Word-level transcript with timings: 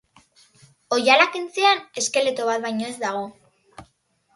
Oihala 0.97 1.27
kentzean 1.37 1.85
eskeleto 2.03 2.51
bat 2.51 2.67
baino 2.67 2.93
ez 2.93 3.01
dago. 3.07 3.25